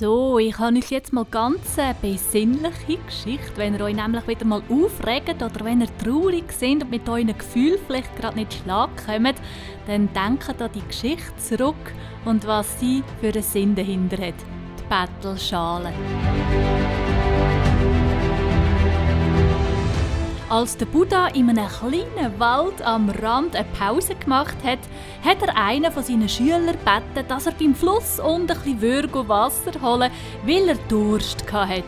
[0.00, 3.52] So, ich habe euch jetzt mal ganz eine besinnliche Geschichte.
[3.56, 7.36] Wenn ihr euch nämlich wieder mal aufregt oder wenn ihr traurig seid und mit euren
[7.36, 9.34] Gefühlen vielleicht gerade nicht Schlag kommt,
[9.86, 11.92] dann denkt an die Geschichte zurück
[12.24, 14.34] und was sie für einen Sinn dahinter hat.
[14.78, 15.92] Die Bettelschale.
[20.50, 24.80] Als der Buddha in einem kleinen Wald am Rand eine Pause gemacht hat,
[25.24, 29.80] hat er einen von seinen Schülern gebeten, dass er beim Fluss unten ein bisschen Wasser
[29.80, 30.10] holen
[30.44, 31.84] weil er Durst hatte.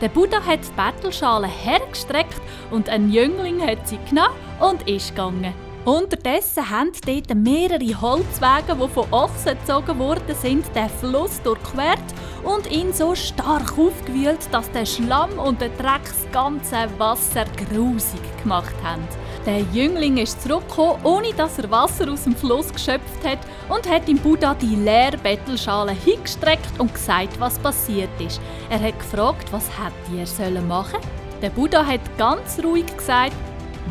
[0.00, 5.52] Der Buddha hat die Bettelschale hergestreckt und ein Jüngling hat sie genommen und ist gegangen.
[5.84, 12.70] Unterdessen haben dort mehrere Holzwege, die von Ochsen gezogen worden sind, den Fluss durchquert und
[12.70, 18.74] ihn so stark aufgewühlt, dass der Schlamm und der Dreck das ganze Wasser grusig gemacht
[18.82, 19.02] haben.
[19.44, 24.08] Der Jüngling ist zurückgekommen, ohne dass er Wasser aus dem Fluss geschöpft hat und hat
[24.08, 28.40] dem Buddha die leere Bettelschale hingestreckt und gesagt, was passiert ist.
[28.70, 31.00] Er hat gefragt, was hätte er sollen machen?
[31.42, 33.36] Der Buddha hat ganz ruhig gesagt,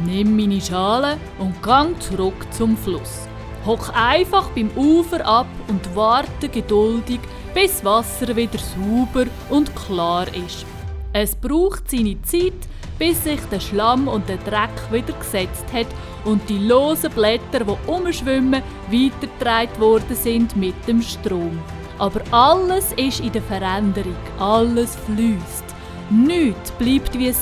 [0.03, 3.27] Nimm meine Schale und gang zurück zum Fluss.
[3.65, 7.19] Hock einfach beim Ufer ab und warte geduldig,
[7.55, 10.65] bis Wasser wieder sauber und klar ist.
[11.13, 12.67] Es braucht seine Zeit,
[12.99, 15.87] bis sich der Schlamm und der Dreck wieder gesetzt hat
[16.25, 21.57] und die losen Blätter, die umschwimmen, weitergetragen worden sind mit dem Strom.
[21.97, 25.63] Aber alles ist in der Veränderung, alles fließt.
[26.09, 27.41] Nichts bleibt wie es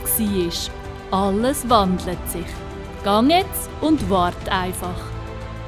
[1.09, 1.25] war.
[1.25, 2.45] Alles wandelt sich.
[3.03, 5.12] Gang jetzt und wart einfach.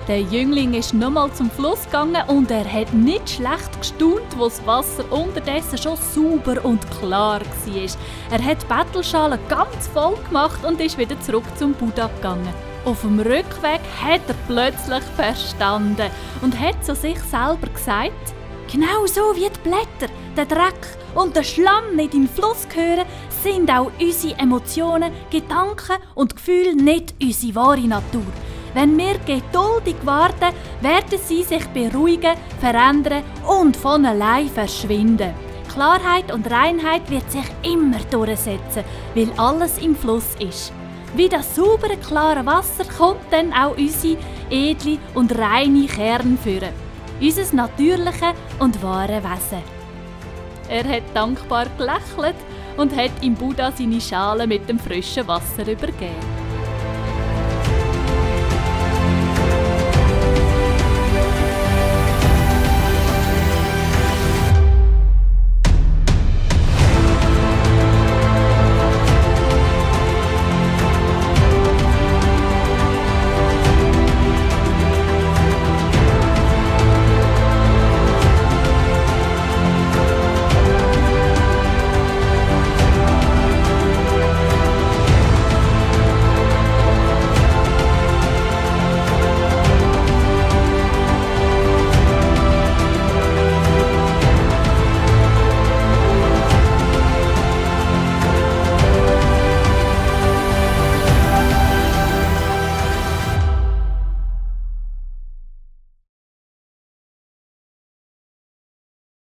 [0.08, 4.64] Der Jüngling ist nochmal zum Fluss gegangen und er hat nicht schlecht gestaunt, wo das
[4.67, 7.89] Wasser unterdessen schon sauber und klar war.
[8.30, 12.54] Er hat die Bettelschale ganz voll gemacht und ist wieder zurück zum Buddha gegangen.
[12.86, 16.11] Auf dem Rückweg hat er plötzlich verstanden
[16.44, 18.36] und hat zu sich selber gesagt,
[18.71, 23.05] Genau so wie die Blätter, der Dreck und der Schlamm nicht in den Fluss gehören,
[23.44, 28.26] sind auch unsere Emotionen, Gedanken und Gefühle nicht unsere wahre Natur.
[28.75, 35.33] Wenn wir geduldig warten, werden sie sich beruhigen, verändern und von allein verschwinden.
[35.73, 38.83] Klarheit und Reinheit wird sich immer durchsetzen,
[39.15, 40.71] weil alles im Fluss ist.
[41.15, 44.17] Wie das saubere, klare Wasser kommt dann auch unsere
[44.52, 46.85] edle und reine Kern führen
[47.19, 49.64] unser natürliche und wahre Wesen.
[50.67, 52.35] Er hat dankbar gelächelt
[52.77, 56.45] und hat im Buddha seine Schale mit dem frischen Wasser übergeben.